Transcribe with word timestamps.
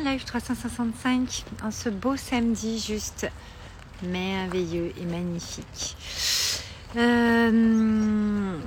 live 0.00 0.24
365 0.24 1.44
en 1.64 1.70
ce 1.70 1.88
beau 1.88 2.16
samedi 2.16 2.78
juste 2.78 3.28
merveilleux 4.02 4.92
et 5.00 5.04
magnifique. 5.04 5.96
Euh, 6.96 8.58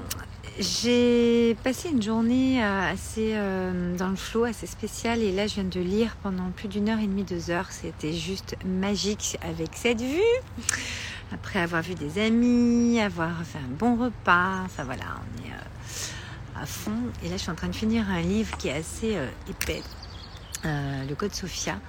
j'ai 0.59 1.55
passé 1.63 1.89
une 1.89 2.01
journée 2.01 2.63
euh, 2.63 2.91
assez 2.91 3.31
euh, 3.33 3.95
dans 3.95 4.09
le 4.09 4.17
flot, 4.17 4.43
assez 4.43 4.67
spéciale 4.67 5.21
et 5.21 5.31
là 5.31 5.47
je 5.47 5.55
viens 5.55 5.63
de 5.63 5.79
lire 5.79 6.17
pendant 6.21 6.49
plus 6.51 6.67
d'une 6.67 6.89
heure 6.89 6.99
et 6.99 7.07
demie, 7.07 7.23
deux 7.23 7.49
heures. 7.49 7.71
C'était 7.71 8.13
juste 8.13 8.57
magique 8.65 9.37
avec 9.41 9.69
cette 9.75 10.01
vue. 10.01 10.19
Après 11.33 11.59
avoir 11.59 11.81
vu 11.81 11.95
des 11.95 12.21
amis, 12.21 12.99
avoir 12.99 13.41
fait 13.45 13.59
un 13.59 13.73
bon 13.77 13.95
repas, 13.95 14.63
enfin 14.65 14.83
voilà, 14.83 15.05
on 15.21 15.47
est 15.47 16.61
à 16.61 16.65
fond. 16.65 16.91
Et 17.23 17.29
là 17.29 17.37
je 17.37 17.43
suis 17.43 17.51
en 17.51 17.55
train 17.55 17.69
de 17.69 17.75
finir 17.75 18.09
un 18.09 18.21
livre 18.21 18.57
qui 18.57 18.67
est 18.67 18.73
assez 18.77 19.17
épais, 19.49 19.81
le 20.63 21.13
Code 21.15 21.33
Sophia 21.33 21.79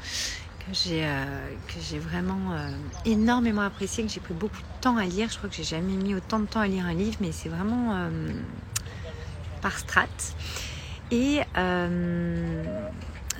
que 0.66 0.74
j'ai 0.74 1.04
euh, 1.04 1.98
vraiment 2.00 2.52
euh, 2.52 2.70
énormément 3.04 3.62
apprécié, 3.62 4.04
que 4.04 4.10
j'ai 4.10 4.20
pris 4.20 4.34
beaucoup 4.34 4.56
de 4.56 4.80
temps 4.80 4.96
à 4.96 5.04
lire. 5.04 5.28
Je 5.30 5.38
crois 5.38 5.48
que 5.48 5.56
j'ai 5.56 5.64
jamais 5.64 5.94
mis 5.94 6.14
autant 6.14 6.38
de 6.38 6.46
temps 6.46 6.60
à 6.60 6.66
lire 6.66 6.86
un 6.86 6.94
livre, 6.94 7.16
mais 7.20 7.32
c'est 7.32 7.48
vraiment 7.48 7.94
euh, 7.94 8.32
par 9.60 9.78
strat. 9.78 10.06
Et 11.10 11.40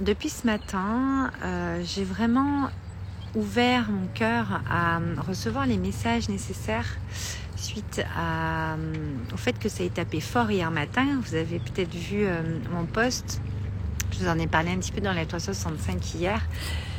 depuis 0.01 0.29
ce 0.29 0.47
matin, 0.47 1.31
j'ai 1.85 2.05
vraiment 2.05 2.69
ouvert 3.35 3.91
mon 3.91 4.09
cœur 4.09 4.61
à 4.71 5.01
recevoir 5.27 5.65
les 5.65 5.79
messages 5.79 6.29
nécessaires 6.29 6.99
suite 7.57 8.05
au 9.33 9.37
fait 9.39 9.59
que 9.59 9.71
ça 9.71 9.85
ait 9.85 9.89
tapé 9.89 10.21
fort 10.21 10.51
hier 10.51 10.71
matin. 10.71 11.19
Vous 11.25 11.35
avez 11.35 11.61
peut-être 11.61 11.95
vu 11.95 12.27
mon 12.71 12.85
post. 12.85 13.41
Je 14.13 14.19
vous 14.19 14.29
en 14.29 14.39
ai 14.39 14.47
parlé 14.47 14.71
un 14.71 14.77
petit 14.77 14.93
peu 14.93 15.01
dans 15.01 15.13
la 15.13 15.25
365 15.25 16.15
hier. 16.15 16.41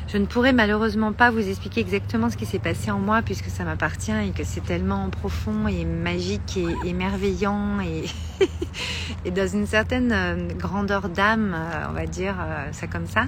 Je 0.08 0.18
ne 0.18 0.26
pourrais 0.26 0.54
malheureusement 0.54 1.14
pas 1.14 1.32
vous 1.32 1.48
expliquer 1.48 1.82
exactement 1.82 2.30
ce 2.30 2.38
qui 2.38 2.46
s'est 2.46 2.60
passé 2.60 2.92
en 2.92 3.00
moi 3.00 3.22
puisque 3.22 3.50
ça 3.50 3.64
m'appartient 3.64 4.12
et 4.12 4.32
que 4.32 4.44
c'est 4.44 4.64
tellement 4.64 5.10
profond 5.10 5.68
et 5.68 5.86
magique 5.86 6.58
et 6.58 6.88
émerveillant 6.88 7.80
et, 9.26 9.32
dans 9.32 9.48
une 9.48 9.66
certaine 9.66 10.12
euh, 10.12 10.48
grandeur 10.56 11.10
d'âme, 11.10 11.56
euh, 11.56 11.88
on 11.90 11.94
va 11.94 12.06
dire 12.06 12.36
euh, 12.40 12.72
ça 12.74 12.88
comme 12.88 13.08
ça, 13.08 13.28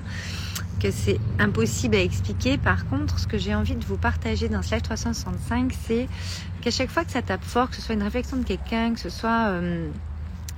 que 0.81 0.91
c'est 0.91 1.19
impossible 1.39 1.95
à 1.95 2.01
expliquer. 2.01 2.57
Par 2.57 2.87
contre, 2.87 3.19
ce 3.19 3.27
que 3.27 3.37
j'ai 3.37 3.55
envie 3.55 3.75
de 3.75 3.85
vous 3.85 3.97
partager 3.97 4.49
dans 4.49 4.61
live 4.61 4.81
365, 4.81 5.73
c'est 5.87 6.07
qu'à 6.61 6.71
chaque 6.71 6.89
fois 6.89 7.05
que 7.05 7.11
ça 7.11 7.21
tape 7.21 7.43
fort, 7.43 7.69
que 7.69 7.75
ce 7.75 7.81
soit 7.81 7.95
une 7.95 8.03
réflexion 8.03 8.37
de 8.37 8.43
quelqu'un, 8.43 8.93
que 8.93 8.99
ce 8.99 9.09
soit... 9.09 9.59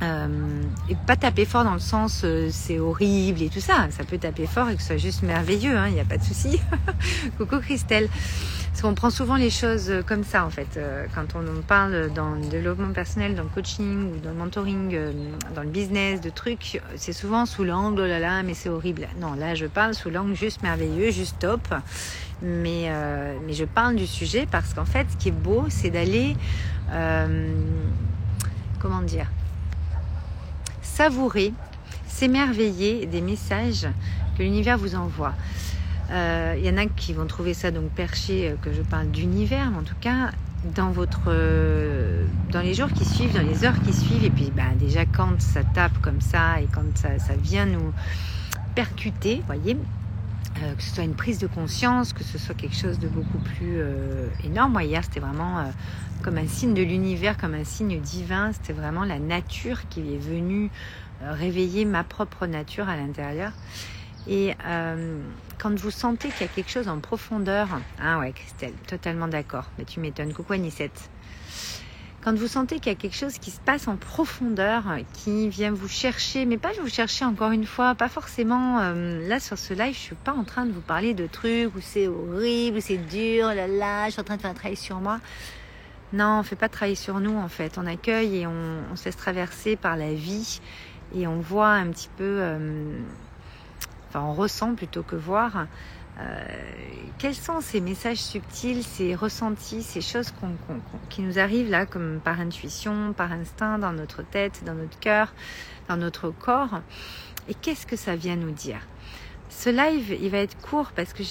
et 0.02 0.96
pas 1.06 1.16
taper 1.16 1.46
fort 1.46 1.64
dans 1.64 1.74
le 1.74 1.80
sens 1.80 2.22
euh, 2.24 2.50
c'est 2.52 2.80
horrible 2.80 3.42
et 3.42 3.50
tout 3.50 3.60
ça. 3.60 3.88
Ça 3.90 4.04
peut 4.04 4.18
taper 4.18 4.46
fort 4.46 4.70
et 4.70 4.76
que 4.76 4.82
ce 4.82 4.88
soit 4.88 4.98
juste 4.98 5.24
merveilleux, 5.24 5.72
il 5.72 5.78
hein, 5.78 5.90
n'y 5.90 6.00
a 6.00 6.06
pas 6.06 6.18
de 6.18 6.24
souci. 6.24 6.60
Coucou 7.38 7.60
Christelle. 7.60 8.10
Parce 8.70 8.82
qu'on 8.84 8.94
prend 8.94 9.10
souvent 9.10 9.38
les 9.38 9.50
choses 9.50 9.90
euh, 9.90 10.04
comme 10.04 10.24
ça 10.24 10.46
en 10.46 10.50
fait. 10.50 10.78
Euh, 10.78 11.06
quand 11.16 11.36
on 11.36 11.62
parle 11.62 12.12
dans 12.14 12.36
le 12.36 12.46
développement 12.46 12.94
personnel, 12.94 13.36
dans 13.36 13.44
le 13.44 13.50
coaching 13.50 14.14
ou 14.14 14.20
dans 14.20 14.30
le 14.30 14.36
mentoring, 14.36 14.98
dans 15.56 15.64
le 15.64 15.70
business, 15.70 16.22
de 16.22 16.30
trucs, 16.30 16.82
c'est 16.96 17.14
souvent 17.14 17.46
sous 17.46 17.64
l'angle, 17.64 18.02
oh 18.02 18.08
là 18.08 18.20
là, 18.20 18.44
mais 18.44 18.54
c'est 18.54 18.70
horrible. 18.70 19.08
Non, 19.20 19.34
là 19.34 19.56
je 19.56 19.66
parle 19.66 19.94
sous 19.96 20.10
l'angle 20.10 20.36
juste 20.36 20.62
merveilleux, 20.62 21.12
juste 21.12 21.40
top. 21.40 21.62
Mais, 22.44 22.92
mais 23.48 23.54
je 23.54 23.66
parle 23.66 23.96
du 23.96 24.06
sujet 24.06 24.48
parce 24.50 24.76
qu'en 24.76 24.86
fait, 24.86 25.08
ce 25.10 25.18
qui 25.18 25.30
est 25.30 25.32
beau, 25.32 25.66
c'est 25.70 25.90
d'aller, 25.90 26.36
comment 28.80 29.02
dire, 29.02 29.26
savourer, 30.98 31.54
s'émerveiller 32.08 33.06
des 33.06 33.22
messages 33.22 33.88
que 34.36 34.42
l'univers 34.42 34.80
vous 34.80 34.96
envoie. 34.96 35.34
Il 36.10 36.14
euh, 36.14 36.56
y 36.58 36.70
en 36.72 36.78
a 36.78 36.88
qui 36.88 37.14
vont 37.14 37.28
trouver 37.28 37.54
ça 37.54 37.70
donc 37.70 37.92
perché 37.92 38.50
euh, 38.50 38.56
que 38.64 38.74
je 38.74 38.82
parle 38.82 39.12
d'univers, 39.12 39.70
mais 39.70 39.78
en 39.78 39.84
tout 39.84 40.00
cas 40.02 40.32
dans 40.74 40.90
votre 40.90 41.26
euh, 41.28 42.26
dans 42.52 42.62
les 42.62 42.74
jours 42.74 42.92
qui 42.92 43.06
suivent, 43.06 43.36
dans 43.36 43.48
les 43.48 43.64
heures 43.64 43.80
qui 43.84 43.94
suivent, 43.94 44.24
et 44.24 44.32
puis 44.32 44.52
bah, 44.56 44.64
déjà 44.80 45.06
quand 45.06 45.40
ça 45.40 45.64
tape 45.64 46.00
comme 46.02 46.20
ça 46.20 46.62
et 46.62 46.68
quand 46.74 46.98
ça, 46.98 47.36
vient 47.44 47.68
nous 47.68 47.94
percuter, 48.74 49.44
voyez, 49.46 49.78
que 50.56 50.82
ce 50.82 50.96
soit 50.96 51.04
une 51.04 51.14
prise 51.14 51.38
de 51.38 51.46
conscience, 51.46 52.12
que 52.12 52.24
ce 52.24 52.40
soit 52.40 52.56
quelque 52.56 52.76
chose 52.76 52.98
de 52.98 53.08
beaucoup 53.08 53.38
plus 53.38 53.82
énorme. 54.44 54.80
Hier 54.82 55.04
c'était 55.04 55.20
vraiment 55.20 55.64
comme 56.24 56.38
un 56.38 56.48
signe 56.48 56.74
de 56.74 56.84
l'univers, 56.84 57.38
comme 57.38 57.54
un 57.54 57.64
signe 57.64 58.00
divin. 58.00 58.52
C'était 58.54 58.74
vraiment 58.74 59.04
la 59.04 59.20
nature 59.20 59.88
qui 59.90 60.02
est 60.14 60.18
venue 60.18 60.70
euh, 61.24 61.34
réveiller 61.34 61.86
ma 61.86 62.04
propre 62.04 62.46
nature 62.46 62.90
à 62.90 62.96
l'intérieur. 62.96 63.52
Et 64.28 64.54
euh, 64.66 65.20
quand 65.58 65.74
vous 65.80 65.92
sentez 65.92 66.30
qu'il 66.30 66.42
y 66.42 66.50
a 66.50 66.54
quelque 66.54 66.70
chose 66.70 66.88
en 66.88 67.00
profondeur, 67.00 67.68
ah 68.02 68.20
ouais 68.20 68.34
Christelle, 68.34 68.74
totalement 68.88 69.28
d'accord, 69.28 69.66
mais 69.78 69.86
tu 69.86 70.00
m'étonnes, 70.00 70.34
coucou 70.34 70.54
Anicette. 70.54 71.10
Quand 72.24 72.36
vous 72.38 72.48
sentez 72.48 72.76
qu'il 72.80 72.92
y 72.92 72.96
a 72.96 72.98
quelque 72.98 73.16
chose 73.16 73.38
qui 73.38 73.52
se 73.52 73.60
passe 73.62 73.88
en 73.88 73.96
profondeur, 73.96 74.84
qui 75.14 75.48
vient 75.48 75.72
vous 75.72 75.88
chercher, 75.88 76.46
mais 76.46 76.58
pas 76.58 76.72
vous 76.82 76.90
chercher 76.90 77.24
encore 77.24 77.52
une 77.52 77.66
fois, 77.66 77.96
pas 77.96 78.10
forcément, 78.10 78.80
euh, 78.82 79.26
là 79.28 79.40
sur 79.40 79.58
ce 79.58 79.74
live, 79.74 79.94
je 79.94 80.00
suis 80.00 80.16
pas 80.16 80.34
en 80.34 80.44
train 80.44 80.66
de 80.66 80.74
vous 80.74 80.82
parler 80.82 81.14
de 81.14 81.26
trucs 81.26 81.74
où 81.74 81.80
c'est 81.80 82.08
horrible, 82.08 82.78
où 82.80 82.82
c'est 82.82 82.98
dur, 82.98 83.48
là 83.48 83.68
là, 83.68 84.08
je 84.08 84.12
suis 84.12 84.22
en 84.22 84.26
train 84.26 84.36
de 84.36 84.42
faire 84.42 84.52
un 84.52 84.56
travail 84.56 84.76
sur 84.76 85.00
moi. 85.00 85.22
Non, 86.14 86.40
on 86.40 86.44
fait 86.44 86.56
pas 86.56 86.70
travailler 86.70 86.96
sur 86.96 87.20
nous 87.20 87.36
en 87.38 87.50
fait. 87.50 87.78
On 87.78 87.86
accueille 87.86 88.38
et 88.38 88.48
on, 88.48 88.96
se 88.96 89.06
laisse 89.06 89.18
traverser 89.18 89.76
par 89.76 89.98
la 89.98 90.14
vie 90.14 90.62
et 91.16 91.28
on 91.28 91.40
voit 91.40 91.72
un 91.72 91.88
petit 91.88 92.10
peu, 92.18 92.24
euh, 92.42 93.00
enfin 94.08 94.22
on 94.22 94.34
ressent 94.34 94.76
plutôt 94.76 95.04
que 95.04 95.16
voir. 95.16 95.68
Euh, 96.20 96.46
quels 97.20 97.36
sont 97.36 97.62
ces 97.62 97.80
messages 97.80 98.18
subtils, 98.18 98.84
ces 98.84 99.14
ressentis, 99.14 99.84
ces 99.84 100.02
choses 100.02 100.34
qui 101.10 101.22
nous 101.22 101.38
arrivent 101.38 101.70
là 101.70 101.86
comme 101.86 102.20
par 102.24 102.40
intuition, 102.40 103.14
par 103.14 103.32
instinct, 103.32 103.78
dans 103.78 103.94
notre 103.94 104.24
tête, 104.24 104.64
dans 104.66 104.74
notre 104.74 104.98
cœur, 105.00 105.34
dans 105.90 105.98
notre 105.98 106.30
corps? 106.32 106.82
Et 107.50 107.54
qu'est-ce 107.54 107.86
que 107.86 107.96
ça 107.96 108.16
vient 108.16 108.36
nous 108.36 108.52
dire? 108.52 108.80
Ce 109.50 109.70
live, 109.70 110.18
il 110.22 110.30
va 110.30 110.40
être 110.40 110.58
court 110.62 110.92
parce 110.96 111.14
que 111.14 111.24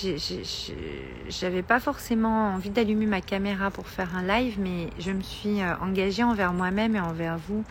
j'avais 1.28 1.62
pas 1.62 1.80
forcément 1.80 2.54
envie 2.54 2.70
d'allumer 2.70 3.06
ma 3.06 3.20
caméra 3.20 3.70
pour 3.70 3.88
faire 3.88 4.16
un 4.16 4.22
live, 4.22 4.56
mais 4.58 4.88
je 4.98 5.10
me 5.10 5.22
suis 5.22 5.60
euh, 5.60 5.74
engagée 5.82 6.22
envers 6.22 6.52
moi-même 6.52 6.96
et 6.96 7.00
envers 7.00 7.38
vous 7.38 7.64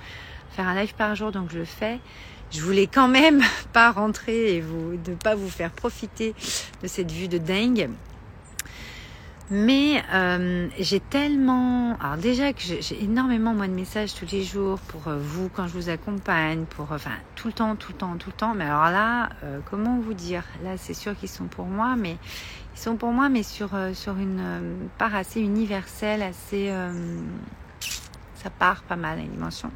faire 0.51 0.67
un 0.67 0.75
live 0.75 0.94
par 0.95 1.16
jour, 1.16 1.31
donc 1.31 1.51
je 1.51 1.59
le 1.59 1.66
fais. 1.66 2.00
Je 2.51 2.61
voulais 2.61 2.88
quand 2.88 3.07
même 3.07 3.41
pas 3.73 3.91
rentrer 3.91 4.55
et 4.55 4.61
vous, 4.61 4.94
ne 5.07 5.16
pas 5.16 5.35
vous 5.35 5.50
faire 5.50 5.72
profiter 5.72 6.35
de 6.81 6.88
cette 6.88 7.11
vue 7.11 7.28
de 7.28 7.38
dingue. 7.38 7.89
Mais 9.51 10.03
euh, 10.11 10.67
j'ai 10.79 11.00
tellement... 11.00 11.95
Alors 12.00 12.17
déjà 12.17 12.51
que 12.51 12.61
j'ai 12.61 13.03
énormément 13.03 13.53
moins 13.53 13.67
de 13.67 13.73
messages 13.73 14.16
tous 14.16 14.25
les 14.31 14.44
jours 14.44 14.79
pour 14.79 15.07
euh, 15.07 15.19
vous 15.19 15.50
quand 15.50 15.67
je 15.67 15.73
vous 15.73 15.89
accompagne, 15.89 16.66
pour... 16.66 16.91
Enfin, 16.91 17.11
tout 17.35 17.47
le 17.47 17.53
temps, 17.53 17.75
tout 17.75 17.91
le 17.91 17.97
temps, 17.97 18.17
tout 18.17 18.31
le 18.31 18.35
temps. 18.35 18.55
Mais 18.55 18.63
alors 18.63 18.89
là, 18.89 19.29
euh, 19.44 19.59
comment 19.69 20.00
vous 20.00 20.16
dire? 20.16 20.44
Là, 20.63 20.78
c'est 20.78 20.95
sûr 20.95 21.16
qu'ils 21.16 21.29
sont 21.29 21.45
pour 21.45 21.66
moi, 21.66 21.95
mais 21.95 22.17
ils 22.75 22.79
sont 22.79 22.95
pour 22.95 23.11
moi, 23.11 23.29
mais 23.29 23.44
sur, 23.44 23.69
sur 23.94 24.17
une 24.17 24.89
part 24.97 25.13
assez 25.16 25.41
universelle, 25.41 26.23
assez... 26.23 26.73
ça 28.35 28.50
part 28.50 28.81
pas 28.81 28.95
mal 28.95 29.19
à 29.19 29.22
dimension. 29.22 29.72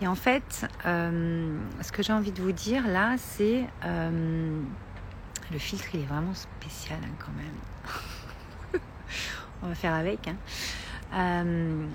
Et 0.00 0.06
en 0.06 0.14
fait, 0.14 0.66
ce 0.84 1.92
que 1.92 2.02
j'ai 2.02 2.12
envie 2.12 2.32
de 2.32 2.40
vous 2.40 2.52
dire 2.52 2.86
là, 2.86 3.16
c'est... 3.18 3.64
le 3.82 5.58
filtre, 5.58 5.88
il 5.92 6.00
est 6.02 6.06
vraiment 6.06 6.34
spécial 6.34 7.00
hein, 7.02 7.14
quand 7.18 7.32
même. 7.36 7.71
On 9.62 9.68
va 9.68 9.74
faire 9.74 9.94
avec. 9.94 10.28
Hein. 10.28 10.36
Euh, 11.14 11.86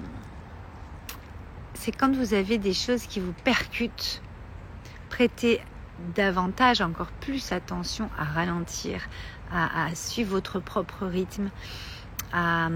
c'est 1.73 1.91
quand 1.91 2.13
vous 2.15 2.33
avez 2.33 2.57
des 2.57 2.73
choses 2.73 3.03
qui 3.03 3.19
vous 3.19 3.33
percutent, 3.43 4.21
prêtez 5.09 5.61
davantage, 6.15 6.81
encore 6.81 7.11
plus 7.21 7.51
attention 7.51 8.09
à 8.17 8.23
ralentir, 8.23 9.07
à, 9.51 9.93
suivre 9.95 10.31
votre 10.31 10.59
propre 10.59 11.05
rythme, 11.05 11.49
à, 12.33 12.69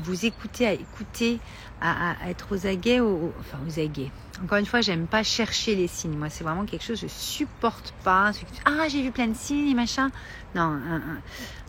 vous 0.00 0.26
écouter, 0.26 0.66
à 0.66 0.72
écouter, 0.72 1.40
à, 1.80 2.14
être 2.28 2.54
aux 2.54 2.66
aguets, 2.66 3.00
enfin 3.00 3.58
aux 3.66 3.80
aguets, 3.80 4.10
encore 4.42 4.58
une 4.58 4.66
fois, 4.66 4.80
j'aime 4.80 5.06
pas 5.06 5.22
chercher 5.22 5.74
les 5.74 5.88
signes. 5.88 6.16
Moi, 6.16 6.28
c'est 6.30 6.44
vraiment 6.44 6.64
quelque 6.64 6.84
chose 6.84 7.00
que 7.00 7.08
je 7.08 7.12
supporte 7.12 7.92
pas. 8.04 8.30
Ah, 8.64 8.86
j'ai 8.88 9.02
vu 9.02 9.10
plein 9.10 9.26
de 9.26 9.36
signes 9.36 9.74
machin. 9.74 10.10
Non, 10.54 10.78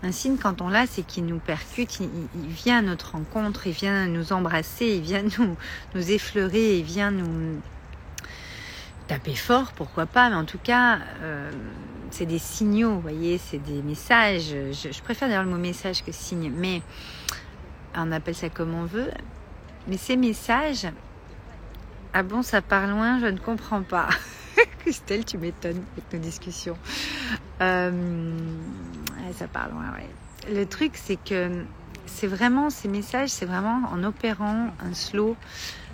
un, 0.04 0.12
signe 0.12 0.38
quand 0.38 0.62
on 0.62 0.70
l'a, 0.70 0.86
c'est 0.86 1.02
qu'il 1.02 1.26
nous 1.26 1.40
percute, 1.40 2.00
il, 2.00 2.48
vient 2.48 2.80
à 2.80 2.82
notre 2.82 3.12
rencontre, 3.14 3.68
il 3.68 3.74
vient 3.74 4.06
nous 4.06 4.34
embrasser, 4.34 4.86
il 4.86 5.02
vient 5.02 5.24
nous, 5.24 5.58
nous 5.96 6.12
effleurer, 6.12 6.78
il 6.78 6.84
vient 6.84 7.12
nous 7.12 7.60
taper 9.08 9.36
fort, 9.36 9.72
pourquoi 9.74 10.06
pas. 10.06 10.30
Mais 10.30 10.36
en 10.36 10.46
tout 10.46 10.60
cas, 10.62 11.00
euh, 11.22 11.52
c'est 12.12 12.28
des 12.28 12.40
signaux, 12.40 12.94
vous 12.94 13.02
voyez, 13.02 13.40
c'est 13.40 13.58
des 13.58 13.82
messages. 13.82 14.54
Je, 14.72 14.92
je 14.92 15.02
préfère 15.02 15.28
d'ailleurs 15.28 15.44
le 15.44 15.50
mot 15.50 15.58
message 15.58 16.04
que 16.04 16.12
signe, 16.12 16.52
mais 16.56 16.82
on 17.96 18.12
appelle 18.12 18.36
ça 18.36 18.50
comme 18.50 18.74
on 18.74 18.86
veut. 18.86 19.12
Mais 19.88 19.98
ces 19.98 20.18
messages, 20.18 20.88
ah 22.14 22.24
bon, 22.24 22.42
ça 22.42 22.62
part 22.62 22.88
loin, 22.88 23.20
je 23.20 23.28
ne 23.28 23.38
comprends 23.38 23.82
pas. 23.82 24.10
Christelle, 24.80 25.26
tu 25.26 25.38
m'étonnes 25.38 25.84
avec 25.94 26.14
nos 26.14 26.20
discussions. 26.20 26.78
Euh, 27.62 28.32
ça 29.38 29.48
parle, 29.48 29.72
ouais, 29.74 30.54
Le 30.54 30.66
truc, 30.66 30.94
c'est 30.96 31.18
que 31.24 31.64
c'est 32.06 32.28
vraiment 32.28 32.70
ces 32.70 32.88
messages, 32.88 33.30
c'est 33.30 33.46
vraiment 33.46 33.82
en 33.92 34.04
opérant 34.04 34.68
un 34.80 34.94
slow, 34.94 35.36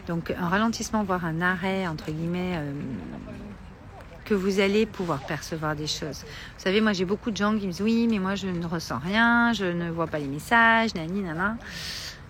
donc 0.07 0.31
un 0.31 0.47
ralentissement, 0.47 1.03
voire 1.03 1.25
un 1.25 1.41
arrêt, 1.41 1.87
entre 1.87 2.11
guillemets, 2.11 2.53
euh, 2.55 2.71
que 4.25 4.33
vous 4.33 4.59
allez 4.59 4.85
pouvoir 4.85 5.19
percevoir 5.25 5.75
des 5.75 5.87
choses. 5.87 6.25
Vous 6.57 6.63
savez, 6.63 6.81
moi 6.81 6.93
j'ai 6.93 7.05
beaucoup 7.05 7.31
de 7.31 7.37
gens 7.37 7.57
qui 7.57 7.67
me 7.67 7.71
disent 7.71 7.81
oui, 7.81 8.07
mais 8.09 8.19
moi 8.19 8.35
je 8.35 8.47
ne 8.47 8.65
ressens 8.65 8.99
rien, 8.99 9.53
je 9.53 9.65
ne 9.65 9.89
vois 9.89 10.07
pas 10.07 10.19
les 10.19 10.27
messages, 10.27 10.93
nani, 10.95 11.21
nana. 11.21 11.57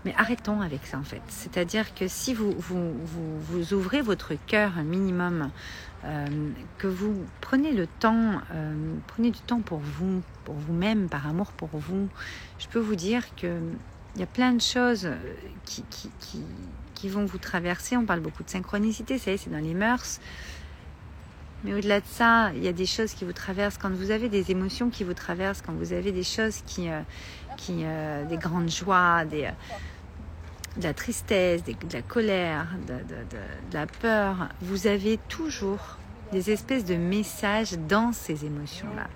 Mais 0.03 0.13
arrêtons 0.18 0.62
avec 0.62 0.86
ça 0.86 1.00
en 1.00 1.03
fait. 1.03 1.21
C'est-à-dire 1.30 1.95
que 1.95 2.07
si 2.07 2.36
vous, 2.36 2.53
vous, 2.59 3.74
ouvrez 3.74 4.01
votre 4.01 4.33
cœur 4.45 4.74
un 4.77 4.83
minimum, 4.83 5.50
euh, 6.03 6.27
que 6.77 6.86
vous 6.86 7.25
prenez 7.42 7.71
le 7.71 7.88
temps, 7.88 8.33
euh, 8.53 8.95
prenez 9.07 9.31
du 9.31 9.39
temps 9.39 9.62
pour 9.62 9.80
vous, 9.80 10.21
pour 10.44 10.53
vous-même, 10.53 11.09
par 11.09 11.25
amour 11.25 11.51
pour 11.53 11.69
vous, 11.74 12.07
je 12.59 12.68
peux 12.68 12.80
vous 12.80 12.95
dire 12.95 13.24
que 13.36 13.59
il 14.13 14.21
y 14.21 14.24
a 14.24 14.27
plein 14.27 14.53
de 14.53 14.62
choses 14.62 15.09
qui, 15.65 15.83
qui, 15.89 16.09
qui, 16.21 16.42
qui 16.94 17.09
vont 17.09 17.25
vous 17.25 17.38
traverser. 17.38 17.97
On 17.97 18.06
parle 18.06 18.21
beaucoup 18.21 18.44
de 18.44 18.50
synchronicité, 18.50 19.18
ça 19.18 19.31
y 19.31 19.33
est, 19.33 19.38
c'est 19.38 19.50
dans 19.50 19.57
les 19.57 19.74
mœurs. 19.74 20.21
Mais 21.66 21.74
au-delà 21.74 22.00
de 22.00 22.06
ça, 22.08 22.52
il 22.56 22.64
y 22.64 22.68
a 22.68 22.74
des 22.74 22.86
choses 22.86 23.14
qui 23.14 23.26
vous 23.26 23.34
traversent 23.34 23.78
quand 23.78 23.90
vous 23.90 24.12
avez 24.12 24.30
des 24.30 24.52
émotions 24.52 24.90
qui 24.90 25.04
vous 25.04 25.16
traversent, 25.16 25.62
quand 25.62 25.74
vous 25.74 25.92
avez 25.92 26.12
des 26.12 26.24
choses 26.24 26.62
qui, 26.66 26.90
euh, 26.90 27.02
qui 27.58 27.84
des 28.30 28.38
grandes 28.38 28.70
joies, 28.70 29.26
des, 29.26 29.50
de 30.78 30.84
la 30.84 30.94
tristesse, 30.94 31.64
de 31.64 31.74
la 31.94 32.02
colère, 32.02 32.68
de, 32.88 32.96
la 33.74 33.88
peur, 33.88 34.50
vous 34.62 34.88
avez 34.88 35.18
toujours 35.30 35.98
des 36.32 36.52
espèces 36.52 36.86
de 36.86 36.96
messages 36.96 37.74
dans 37.88 38.12
ces 38.12 38.46
émotions-là. 38.46 39.08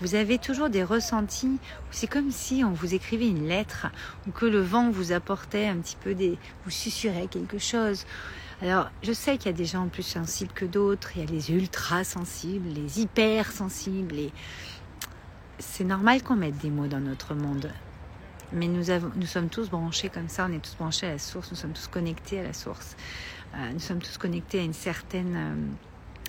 Vous 0.00 0.14
avez 0.14 0.38
toujours 0.38 0.68
des 0.68 0.82
ressentis 0.82 1.58
c'est 1.90 2.06
comme 2.06 2.30
si 2.30 2.64
on 2.64 2.72
vous 2.72 2.94
écrivait 2.94 3.28
une 3.28 3.46
lettre 3.46 3.86
ou 4.26 4.30
que 4.30 4.46
le 4.46 4.60
vent 4.60 4.90
vous 4.90 5.12
apportait 5.12 5.66
un 5.66 5.76
petit 5.76 5.96
peu 6.02 6.14
des, 6.14 6.38
vous 6.64 6.70
susurrait 6.70 7.28
quelque 7.28 7.58
chose. 7.58 8.04
Alors, 8.62 8.90
je 9.02 9.12
sais 9.12 9.38
qu'il 9.38 9.46
y 9.46 9.54
a 9.54 9.56
des 9.56 9.64
gens 9.64 9.88
plus 9.88 10.04
sensibles 10.04 10.52
que 10.52 10.64
d'autres. 10.64 11.10
Il 11.16 11.24
y 11.24 11.26
a 11.26 11.28
les 11.28 11.50
ultra 11.50 12.04
sensibles, 12.04 12.68
les 12.68 13.00
hyper 13.00 13.50
sensibles. 13.50 14.14
Et 14.14 14.32
c'est 15.58 15.82
normal 15.82 16.22
qu'on 16.22 16.36
mette 16.36 16.58
des 16.58 16.70
mots 16.70 16.86
dans 16.86 17.00
notre 17.00 17.34
monde. 17.34 17.72
Mais 18.52 18.68
nous, 18.68 18.84
sommes 19.26 19.48
tous 19.48 19.68
branchés 19.68 20.10
comme 20.10 20.28
ça, 20.28 20.46
on 20.48 20.52
est 20.52 20.60
tous 20.60 20.76
branchés 20.76 21.06
à 21.06 21.12
la 21.12 21.18
source, 21.18 21.50
nous 21.50 21.56
sommes 21.56 21.72
tous 21.72 21.88
connectés 21.88 22.38
à 22.38 22.44
la 22.44 22.52
source. 22.52 22.96
Euh, 23.54 23.72
nous 23.72 23.80
sommes 23.80 24.00
tous 24.00 24.16
connectés 24.16 24.60
à 24.60 24.62
une 24.62 24.74
certaine... 24.74 25.34
Euh, 25.36 25.54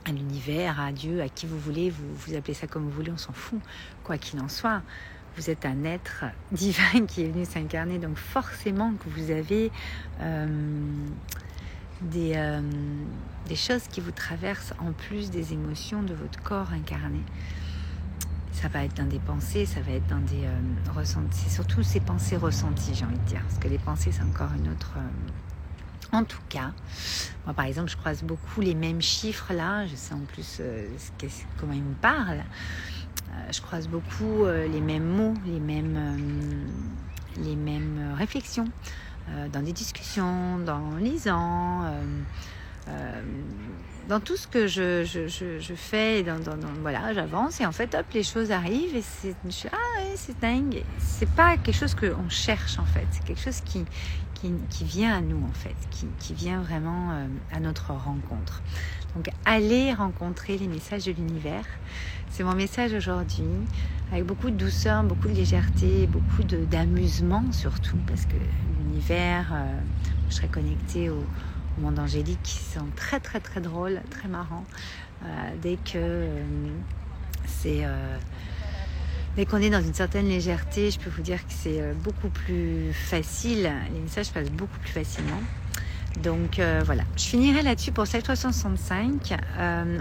à 0.05 0.11
l'univers, 0.11 0.81
à 0.81 0.91
Dieu, 0.91 1.21
à 1.21 1.29
qui 1.29 1.45
vous 1.45 1.57
voulez, 1.57 1.89
vous, 1.89 2.13
vous 2.13 2.35
appelez 2.35 2.53
ça 2.53 2.67
comme 2.67 2.83
vous 2.83 2.91
voulez, 2.91 3.11
on 3.11 3.17
s'en 3.17 3.31
fout. 3.31 3.61
Quoi 4.03 4.17
qu'il 4.17 4.37
en 4.41 4.49
soit, 4.49 4.81
vous 5.37 5.49
êtes 5.49 5.65
un 5.65 5.85
être 5.85 6.25
divin 6.51 7.05
qui 7.07 7.23
est 7.23 7.29
venu 7.29 7.45
s'incarner, 7.45 7.99
donc 7.99 8.17
forcément 8.17 8.91
que 8.91 9.09
vous 9.09 9.31
avez 9.31 9.71
euh, 10.19 10.45
des, 12.03 12.59
des 13.47 13.55
choses 13.55 13.87
qui 13.87 14.01
vous 14.01 14.11
traversent 14.11 14.73
en 14.79 14.91
plus 14.91 15.31
des 15.31 15.53
émotions 15.53 16.03
de 16.03 16.13
votre 16.13 16.41
corps 16.41 16.71
incarné 16.71 17.21
ça 18.63 18.69
va 18.69 18.85
être 18.85 18.95
dans 18.95 19.07
des 19.07 19.19
pensées, 19.19 19.65
ça 19.65 19.81
va 19.81 19.91
être 19.91 20.07
dans 20.07 20.19
des 20.21 20.45
euh, 20.45 20.91
ressentis. 20.95 21.37
C'est 21.37 21.55
surtout 21.55 21.83
ces 21.83 21.99
pensées 21.99 22.37
ressenties, 22.37 22.93
j'ai 22.93 23.03
envie 23.03 23.17
de 23.17 23.25
dire. 23.25 23.41
Parce 23.41 23.57
que 23.57 23.67
les 23.67 23.77
pensées, 23.77 24.13
c'est 24.13 24.23
encore 24.23 24.51
une 24.57 24.71
autre. 24.71 24.93
Euh, 24.95 26.17
en 26.17 26.23
tout 26.23 26.39
cas, 26.47 26.71
moi 27.43 27.53
par 27.53 27.65
exemple, 27.65 27.89
je 27.89 27.97
croise 27.97 28.23
beaucoup 28.23 28.61
les 28.61 28.73
mêmes 28.73 29.01
chiffres 29.01 29.51
là. 29.51 29.85
Je 29.87 29.95
sais 29.97 30.13
en 30.13 30.19
plus 30.19 30.59
euh, 30.61 30.87
comment 31.59 31.73
ils 31.73 31.83
me 31.83 31.95
parlent. 31.95 32.43
je 33.51 33.59
croise 33.59 33.89
beaucoup 33.89 34.45
les 34.45 34.79
mêmes 34.79 35.07
mots, 35.07 35.33
les 35.45 35.59
mêmes, 35.59 35.97
les 37.43 37.55
mêmes 37.55 38.13
réflexions 38.15 38.67
dans 39.51 39.61
des 39.61 39.73
discussions, 39.73 40.59
dans 40.59 40.95
lisant 40.97 41.83
dans 44.07 44.19
tout 44.19 44.35
ce 44.35 44.47
que 44.47 44.67
je, 44.67 45.73
fais, 45.75 46.25
voilà, 46.81 47.13
j'avance 47.13 47.61
et 47.61 47.65
en 47.65 47.71
fait, 47.71 47.95
hop, 47.95 48.05
les 48.13 48.23
choses 48.23 48.51
arrivent 48.51 48.95
et 48.95 49.01
c'est, 49.01 49.35
ah 49.71 49.77
c'est 50.15 50.39
dingue. 50.39 50.83
C'est 50.99 51.29
pas 51.29 51.57
quelque 51.57 51.75
chose 51.75 51.95
qu'on 51.95 52.29
cherche 52.29 52.79
en 52.79 52.85
fait, 52.85 53.05
c'est 53.11 53.23
quelque 53.23 53.41
chose 53.41 53.61
qui, 53.61 53.85
qui, 54.69 54.83
vient 54.83 55.17
à 55.17 55.21
nous 55.21 55.41
en 55.43 55.53
fait, 55.53 55.75
qui, 55.89 56.07
qui 56.19 56.33
vient 56.33 56.61
vraiment 56.61 57.11
euh, 57.11 57.27
à 57.53 57.59
notre 57.59 57.91
rencontre. 57.91 58.61
Donc, 59.15 59.29
allez 59.45 59.93
rencontrer 59.93 60.57
les 60.57 60.67
messages 60.67 61.05
de 61.05 61.11
l'univers. 61.11 61.65
C'est 62.31 62.43
mon 62.43 62.55
message 62.55 62.93
aujourd'hui, 62.93 63.43
avec 64.11 64.25
beaucoup 64.25 64.49
de 64.49 64.55
douceur, 64.55 65.03
beaucoup 65.03 65.27
de 65.27 65.33
légèreté, 65.33 66.07
beaucoup 66.07 66.43
d'amusement 66.43 67.43
surtout, 67.51 67.97
parce 68.07 68.25
que 68.25 68.35
l'univers, 68.79 69.51
euh, 69.53 69.79
je 70.29 70.35
serai 70.35 70.47
connectée 70.47 71.11
au 71.11 71.23
monde 71.79 71.99
angélique 71.99 72.41
qui 72.41 72.57
sont 72.57 72.87
très 72.95 73.19
très 73.19 73.39
très 73.39 73.61
drôles, 73.61 74.01
très 74.09 74.27
marrants. 74.27 74.65
Euh, 75.23 75.27
dès 75.61 75.75
que 75.75 75.95
euh, 75.95 76.43
c'est 77.45 77.83
dès 79.35 79.45
qu'on 79.45 79.57
est 79.57 79.69
dans 79.69 79.81
une 79.81 79.93
certaine 79.93 80.27
légèreté, 80.27 80.89
je 80.89 80.99
peux 80.99 81.09
vous 81.11 81.21
dire 81.21 81.45
que 81.45 81.53
c'est 81.53 81.93
beaucoup 82.03 82.29
plus 82.29 82.93
facile. 82.93 83.71
Les 83.93 83.99
messages 83.99 84.31
passent 84.31 84.51
beaucoup 84.51 84.79
plus 84.79 84.91
facilement. 84.91 85.41
Donc 86.21 86.61
voilà, 86.85 87.03
je 87.17 87.23
finirai 87.23 87.63
là-dessus 87.63 87.91
pour 87.91 88.07
365. 88.07 89.33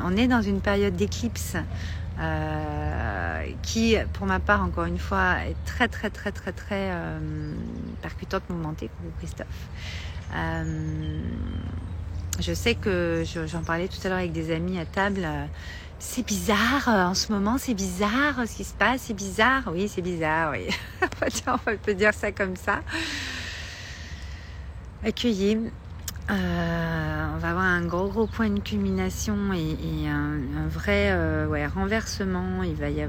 on 0.04 0.16
est 0.16 0.28
dans 0.28 0.42
une 0.42 0.60
période 0.60 0.94
d'éclipse 0.94 1.56
qui, 3.62 3.96
pour 4.12 4.26
ma 4.26 4.38
part, 4.38 4.62
encore 4.62 4.84
une 4.84 4.98
fois, 4.98 5.36
est 5.46 5.56
très 5.64 5.88
très 5.88 6.10
très 6.10 6.30
très 6.30 6.52
très 6.52 6.92
percutante, 8.02 8.42
mouvementée. 8.50 8.90
Christophe. 9.18 9.46
Euh, 10.34 11.20
je 12.40 12.52
sais 12.54 12.74
que 12.74 13.24
j'en 13.46 13.62
parlais 13.62 13.88
tout 13.88 13.98
à 14.04 14.08
l'heure 14.08 14.18
avec 14.18 14.32
des 14.32 14.54
amis 14.54 14.78
à 14.78 14.86
table. 14.86 15.26
C'est 15.98 16.26
bizarre 16.26 16.88
euh, 16.88 17.04
en 17.04 17.14
ce 17.14 17.30
moment, 17.30 17.58
c'est 17.58 17.74
bizarre 17.74 18.42
ce 18.46 18.56
qui 18.56 18.64
se 18.64 18.74
passe, 18.74 19.02
c'est 19.02 19.14
bizarre. 19.14 19.64
Oui, 19.72 19.88
c'est 19.88 20.02
bizarre, 20.02 20.52
oui. 20.52 20.68
on 21.46 21.76
peut 21.76 21.94
dire 21.94 22.14
ça 22.14 22.32
comme 22.32 22.56
ça. 22.56 22.80
Accueillir. 25.04 25.58
Euh, 26.30 27.34
on 27.34 27.38
va 27.38 27.50
avoir 27.50 27.64
un 27.64 27.84
gros 27.84 28.08
gros 28.08 28.26
point 28.26 28.50
de 28.50 28.60
culmination 28.60 29.52
et, 29.52 30.08
un, 30.08 30.68
vrai 30.68 31.14
ouais, 31.46 31.66
renversement. 31.66 32.62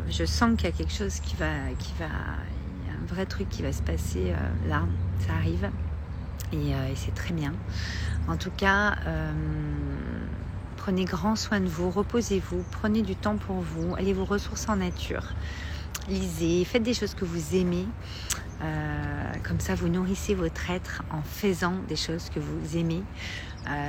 Je 0.10 0.25
sens 0.25 0.57
qu'il 0.57 0.69
y 0.69 0.74
a 0.74 0.75
quelque 0.75 0.94
chose 0.94 1.19
qui 1.19 1.36
va, 1.36 1.51
qui 1.80 1.94
va, 2.00 2.06
un 2.06 3.05
vrai 3.05 3.25
truc 3.25 3.50
qui 3.50 3.62
va 3.62 3.72
se 3.72 3.82
passer 3.82 4.34
là. 4.67 4.84
Ça 5.20 5.34
arrive. 5.34 5.70
Euh, 6.53 6.91
et, 6.91 6.96
c'est 6.96 7.13
très 7.13 7.34
bien. 7.34 7.53
En 8.27 8.38
tout 8.38 8.51
cas, 8.55 8.96
euh, 9.05 9.32
prenez 10.77 11.05
grand 11.05 11.36
soin 11.36 11.60
de 11.60 11.67
vous, 11.67 11.89
reposez-vous, 11.89 12.63
prenez 12.72 13.01
du 13.01 13.15
temps 13.15 13.38
pour 13.38 13.58
vous, 13.58 13.96
allez 13.96 14.13
vous 14.13 14.25
ressourcer 14.25 14.70
en 14.70 14.77
nature, 14.77 15.24
lisez, 16.07 16.65
faites 16.65 16.83
des 16.83 16.93
choses 16.93 17.13
que 17.13 17.25
vous 17.25 17.55
aimez. 17.55 17.88
Euh, 18.62 19.33
comme 19.43 19.60
ça, 19.60 19.75
vous 19.75 19.89
nourrissez 19.89 20.36
votre 20.36 20.69
être 20.69 21.03
en 21.12 21.22
faisant 21.22 21.75
des 21.88 21.95
choses 21.95 22.29
que 22.29 22.39
vous 22.39 22.77
aimez. 22.77 23.03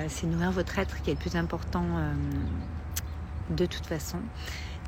c'est 0.09 0.27
nourrir 0.27 0.51
votre 0.51 0.79
être 0.79 1.03
qui 1.03 1.11
est 1.11 1.15
le 1.15 1.19
plus 1.19 1.37
important 1.37 1.85
de 3.51 3.67
toute 3.67 3.87
façon. 3.87 4.19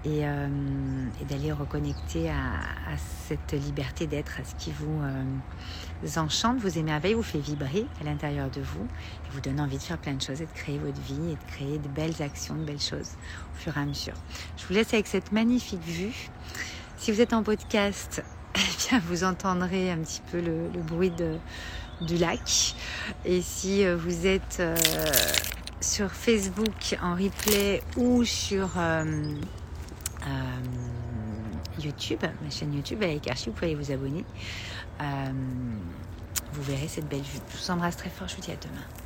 Euh, 0.06 1.06
et, 1.20 1.24
d'aller 1.24 1.50
reconnecter 1.52 2.30
à, 2.30 2.96
cette 2.96 3.52
liberté 3.52 4.06
d'être, 4.06 4.38
à 4.40 4.44
ce 4.44 4.54
qui 4.54 4.70
vous 4.70 5.00
euh, 5.02 6.20
enchante, 6.20 6.58
vous 6.58 6.78
émerveille, 6.78 7.14
vous 7.14 7.22
fait 7.22 7.40
vibrer 7.40 7.86
à 8.00 8.04
l'intérieur 8.04 8.48
de 8.50 8.60
vous 8.60 8.84
et 8.84 9.32
vous 9.32 9.40
donne 9.40 9.60
envie 9.60 9.78
de 9.78 9.82
faire 9.82 9.98
plein 9.98 10.14
de 10.14 10.22
choses 10.22 10.40
et 10.40 10.46
de 10.46 10.52
créer 10.52 10.78
votre 10.78 11.00
vie 11.00 11.32
et 11.32 11.34
de 11.34 11.50
créer 11.50 11.78
de 11.78 11.88
belles 11.88 12.22
actions, 12.22 12.54
de 12.54 12.64
belles 12.64 12.80
choses 12.80 13.12
au 13.54 13.58
fur 13.58 13.76
et 13.76 13.80
à 13.80 13.84
mesure. 13.84 14.14
Je 14.56 14.66
vous 14.66 14.74
laisse 14.74 14.94
avec 14.94 15.08
cette 15.08 15.32
magnifique 15.32 15.82
vue. 15.82 16.28
Si 16.96 17.12
vous 17.12 17.20
êtes 17.20 17.32
en 17.32 17.42
podcast, 17.42 18.22
eh 18.56 18.88
bien 18.88 19.00
vous 19.06 19.24
entendrez 19.24 19.90
un 19.90 19.98
petit 19.98 20.22
peu 20.30 20.40
le, 20.40 20.68
bruit 20.82 21.12
du 22.00 22.16
lac. 22.16 22.74
Et 23.24 23.42
si 23.42 23.84
euh, 23.84 23.96
vous 23.96 24.26
êtes 24.26 24.62
sur 25.80 26.10
Facebook 26.10 26.96
en 27.02 27.14
replay 27.14 27.82
ou 27.96 28.24
sur 28.24 28.70
euh, 28.76 29.04
YouTube, 31.78 32.20
ma 32.42 32.50
chaîne 32.50 32.74
YouTube 32.74 33.02
avec 33.02 33.28
Archie, 33.28 33.46
vous 33.46 33.52
pouvez 33.52 33.74
vous 33.74 33.92
abonner. 33.92 34.24
Euh, 35.00 35.04
vous 36.52 36.62
verrez 36.62 36.88
cette 36.88 37.08
belle 37.08 37.20
vue. 37.20 37.38
Je 37.52 37.58
vous 37.58 37.70
embrasse 37.70 37.96
très 37.96 38.10
fort, 38.10 38.28
je 38.28 38.36
vous 38.36 38.42
dis 38.42 38.50
à 38.50 38.56
demain. 38.56 39.05